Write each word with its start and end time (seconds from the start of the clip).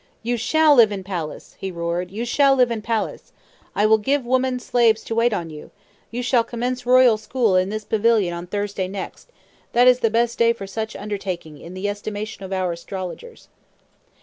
"You 0.23 0.35
shall 0.35 0.73
live 0.73 0.91
in 0.91 1.03
palace," 1.03 1.55
he 1.59 1.69
roared, 1.69 2.09
"you 2.09 2.23
_shall 2.23 2.57
_live 2.57 2.71
in 2.71 2.81
palace! 2.81 3.31
I 3.75 3.85
will 3.85 3.99
give 3.99 4.25
woman 4.25 4.59
slaves 4.59 5.03
to 5.03 5.13
wait 5.13 5.31
on 5.31 5.51
you. 5.51 5.69
You 6.09 6.23
shall 6.23 6.43
commence 6.43 6.87
royal 6.87 7.19
school 7.19 7.55
in 7.55 7.69
this 7.69 7.85
pavilion 7.85 8.33
on 8.33 8.47
Thursday 8.47 8.87
next. 8.87 9.29
That 9.73 9.87
is 9.87 9.99
the 9.99 10.09
best 10.09 10.39
day 10.39 10.53
for 10.53 10.65
such 10.65 10.95
undertaking, 10.95 11.61
in 11.61 11.75
the 11.75 11.87
estimation 11.87 12.43
of 12.43 12.51
our 12.51 12.71
astrologers." 12.71 13.47